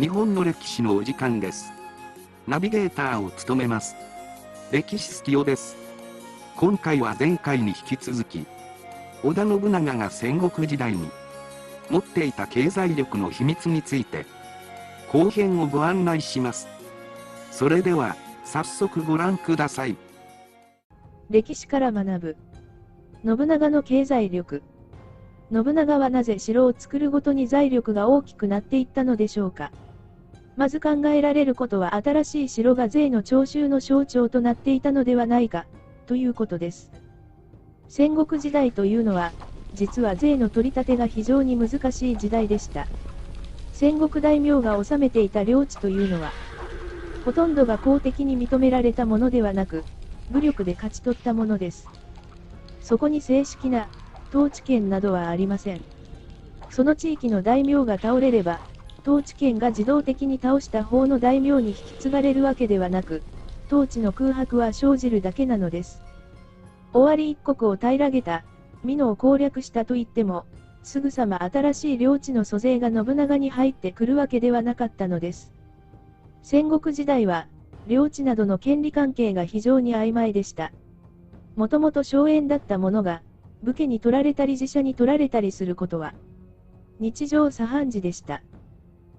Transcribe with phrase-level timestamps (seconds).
[0.00, 1.74] 日本の歴史のお時間です。
[2.48, 3.94] ナビゲーターを務めます。
[4.72, 5.76] 歴史好きよです。
[6.56, 8.46] 今回は前回に引き続き、
[9.22, 11.10] 織田信長が戦国時代に
[11.90, 14.24] 持っていた経済力の秘密について、
[15.12, 16.66] 後編をご案内します。
[17.50, 19.98] それでは、早速ご覧ください。
[21.28, 22.36] 歴史から学ぶ。
[23.22, 24.62] 信長の経済力。
[25.52, 29.70] 信長はなぜ城を作るごとに財力が大きくなっていったのでしょうか。
[30.60, 35.64] まず考えられることは新しい城が税の徴収の象徴となっていたのではないか、
[36.04, 36.92] ということです。
[37.88, 39.32] 戦国時代というのは、
[39.72, 42.88] 実は税の取り立てが非常に難しい時代でした。
[43.72, 46.34] 戦国大名が治めていた領地というのは、
[47.24, 49.86] ほとんどが公的に認められたものではなく、
[50.30, 51.88] 武力で勝ち取ったものです。
[52.82, 53.88] そこに正式な
[54.28, 55.80] 統治権などはありません。
[56.68, 58.60] その地域の大名が倒れれば、
[59.00, 63.22] 統治権が自動的に倒した方の大名に引き継がれるわけではなく、
[63.66, 66.02] 統治の空白は生じるだけなのです。
[66.92, 68.44] 尾張一国を平らげた、
[68.84, 70.44] 美濃を攻略したと言っても、
[70.82, 75.52] すぐさま新しい領地の租税が信長に入ってくるわけではなかったのです。
[76.42, 77.48] 戦国時代は、
[77.86, 80.72] 領地などの権利関係が非常に曖昧でした。
[81.56, 83.22] もともと荘園だったものが、
[83.62, 86.14] 武家に取られたり自社に取られたりすることは、
[86.98, 88.42] 日常茶飯事でした。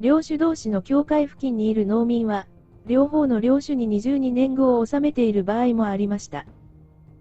[0.00, 2.46] 領主同士の境界付近にいる農民は、
[2.86, 6.46] 両方の領主に二重に年貢を納めている場合もありました。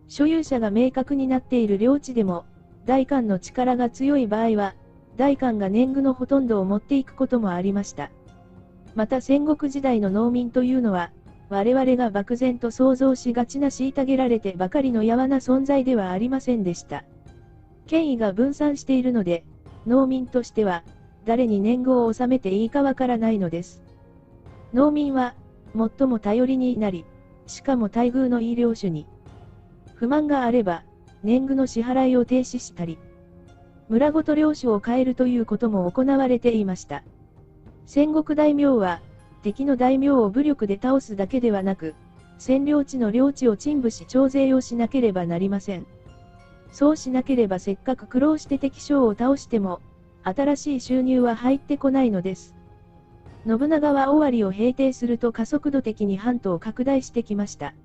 [0.07, 2.45] 所有者が明確になっている領地でも、
[2.85, 4.75] 代官の力が強い場合は、
[5.15, 8.11] 代官が年貢のほとんどを持っていくこともありました。
[8.95, 11.11] また戦国時代の農民というのは、
[11.49, 17.05] 我々が漠然と想像しがちな虐げられてばかりのやわな存在ではありませんでした。
[17.85, 19.45] 権威が分散しているので、
[19.85, 20.83] 農民としては、
[21.25, 23.81] 誰に年貢を納めていいかわからないのです。
[24.73, 25.35] 農民は、
[25.75, 27.05] 最も頼りになり、
[27.47, 29.07] しかも待遇のいい領主に、
[29.95, 30.83] 不満があれば、
[31.23, 32.97] 年貢の支払いを停止したり、
[33.89, 37.03] 村ごと領主を変えるということも行われていました。
[37.85, 39.01] 戦国大名は、
[39.43, 41.95] 敵の大名を武力で倒すだけではなく、
[42.39, 45.85] 占領地の領地を鎮武し徴税をしなければなりません。
[46.71, 49.79] そうしなければせっかく苦労して敵将を倒しても、
[50.23, 52.55] 新しい収入は入ってこないのです。
[53.45, 57.75] 信長は尾張を平定すると加速度的に半島を拡大してきました。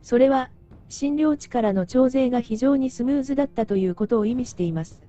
[0.00, 0.50] それは、
[0.88, 5.02] 新領地からの徴税が非常にスムーズだったということを意味しています。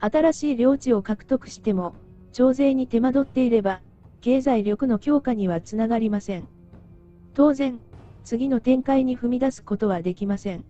[0.00, 1.94] 新しい領地を獲得しても、
[2.32, 3.80] 徴税に手間取っていれば、
[4.20, 6.48] 経済力の強化にはつながりません。
[7.34, 7.78] 当然、
[8.24, 10.64] 次の展開に踏み出すことはできません。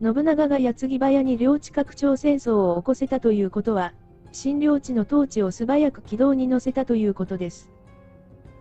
[0.00, 3.94] 信長が矢継ぎ早に領地拡張戦争を起こせたということは、
[4.32, 7.70] 新領地の統治を素早く軌道に乗せたということです。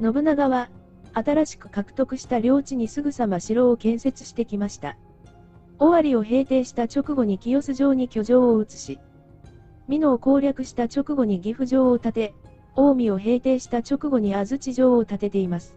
[0.02, 0.70] 信長は、
[1.14, 4.98] 新しく獲得した領地にすぐさま城を建設してきました。
[5.80, 9.00] 尾張を平定した直後に清洲城に居城を移し、
[9.90, 12.34] 美濃を攻略した直後に岐阜城を建て、
[12.76, 15.76] 近江を平定した直後に安土城を建てています。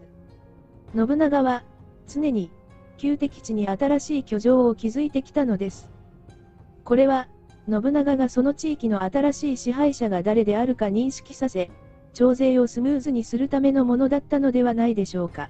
[0.95, 1.63] 信長は、
[2.07, 2.51] 常に、
[2.97, 5.89] 旧敵地に新しい居城を築いてきたのです。
[6.83, 7.27] これは、
[7.69, 11.71] 信長がその地域の新しい支配者が誰であるか認識させ、
[12.13, 15.49] 徴税をスムーズにするためのものだったのではないでしょうか。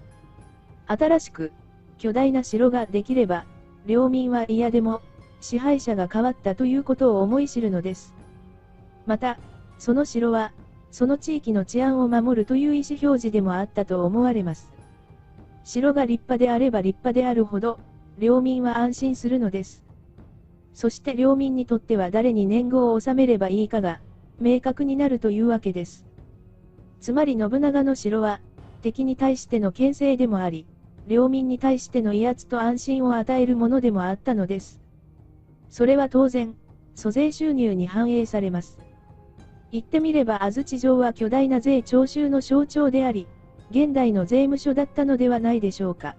[0.87, 1.51] 新しく、
[1.97, 3.45] 巨大な城ができれば、
[3.85, 5.01] 領民は嫌でも、
[5.41, 8.15] 支配者が変わったということを思い知るのです。
[9.05, 9.37] また、
[9.77, 10.53] その城は、
[10.91, 14.71] その地域の治安を守るという意思表示でもあったと思われます。
[15.65, 17.79] 城が立派であれば立派であるほど、
[18.17, 19.84] 領民は安心するのです。
[20.75, 24.01] そして領民にとっては誰に年貢を納めればいいかが、
[24.41, 26.05] 明確になるというわけです。
[26.99, 28.41] つまり信長の城は、
[28.81, 30.67] 敵に対しての牽制でもあり、
[31.07, 34.81] 領民に対しての威圧と安心を与えるものでもあったのです。
[35.69, 36.55] それは当然、
[36.93, 38.77] 租税収入に反映されます。
[39.71, 43.27] 言ってみれば安土城は巨大な税徴収の象徴であり、
[43.71, 46.17] 現代の税務署だったのではないでしょうか。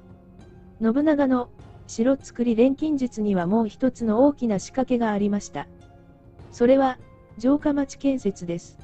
[0.80, 1.50] 信長の
[1.86, 5.66] 城作り錬金術にはもう一つの大きな仕掛けがありました。
[6.50, 6.98] それは、
[7.38, 8.78] 城下町建設です。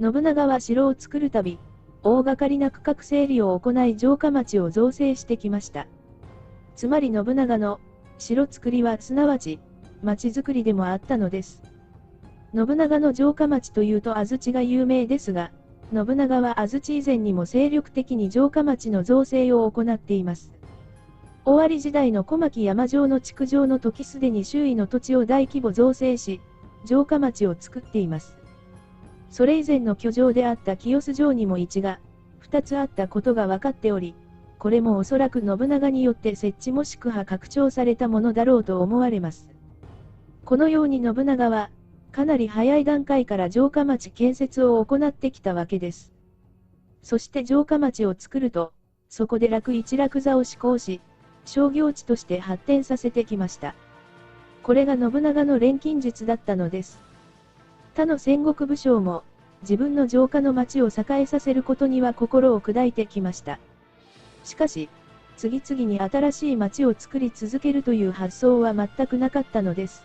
[0.00, 1.58] 信長は城を作るたび、
[2.02, 5.86] 大掛かりな区画整理を行い城下町を造成してきました。
[6.74, 7.78] つまり信長の
[8.18, 9.60] 城作りはすなわち、
[10.02, 11.62] 町づくりでもあったのです。
[12.54, 15.52] 信長の城下町というと安土が有名ですが、
[15.92, 20.50] 信長は安土以前にも精力的に城下町の造成を行っています。
[21.50, 26.40] 尾張時代の小牧山城の築城の時すでに周囲の土地を大規模造成し、
[26.84, 28.36] 城下町を作っています。
[29.30, 31.98] それ以前の居城であった清洲城にも一が、
[32.38, 34.14] 二つあったことが分かっており、
[34.60, 39.48] これもおそらく信長によって設置もしくは拡張されたものだろうと思われます。
[40.44, 41.70] このように信長は、
[42.12, 46.12] かなり早い段階から城下町建設を行ってきたわけです。
[47.02, 48.72] そして城下町を作ると、
[49.08, 51.00] そこで楽一楽座を施行し、
[51.44, 53.74] 商業地として発展させてきました。
[54.62, 57.00] これが信長の錬金術だったのです。
[57.94, 59.24] 他の戦国武将も、
[59.62, 63.58] 自分の城下の町を栄えさせることには心を砕いてきました。
[64.44, 64.88] しかし、
[65.36, 70.04] 次々に新しい町を作り続けるという発想は全くなかったのです。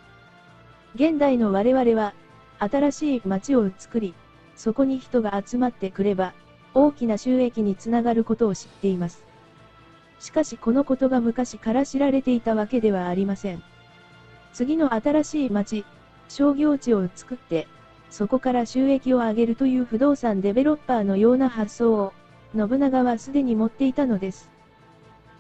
[0.96, 2.14] 現代の我々は、
[2.60, 4.14] 新しい町を作り、
[4.56, 6.34] そこに人が集まってくれば、
[6.74, 9.25] 大きな収益につながることを知っています。
[10.20, 13.62] しかしこのことが昔から知られていたわけではありません。
[14.54, 15.86] 次の新しい町、
[16.30, 17.68] 商業地を作って、
[18.10, 22.14] そこから収益を上げるという不動産デベロッパーのような発想を、
[22.56, 24.50] 信長はすでに持っていたのです。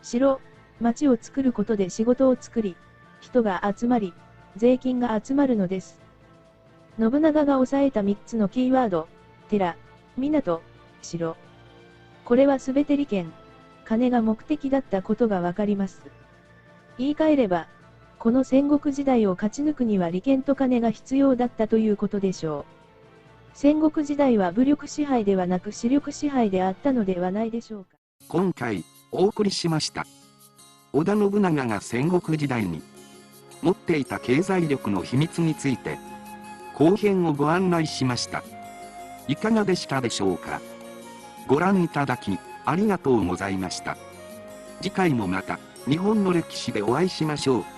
[0.01, 0.41] 城、
[0.81, 2.75] 町を作ることで仕事を作り、
[3.21, 4.13] 人が集まり、
[4.57, 5.99] 税金が集まるのです。
[6.99, 9.07] 信長が抑えた3つのキーワード、
[9.49, 9.77] 寺、
[10.17, 10.61] 港、
[11.01, 11.37] 城。
[12.25, 13.31] これはすべて利権、
[13.85, 16.01] 金が目的だったことがわかります。
[16.97, 17.67] 言い換えれば、
[18.17, 22.65] この戦国時代を勝ち抜くには利権と金が必要だったということでしょう。
[23.53, 27.97] 戦国時代は武力支配ではなく視力支配であったのではないでしょうか。
[28.27, 30.05] 今回、お送りしました。
[30.91, 32.81] 織田信長が戦国時代に
[33.61, 35.99] 持っていた経済力の秘密について、
[36.73, 38.43] 後編をご案内しました。
[39.27, 40.61] いかがでしたでしょうか
[41.47, 43.97] ご覧いただき、ありがとうございました。
[44.81, 47.74] 次回もまた、日本の歴史でお会いしましょう。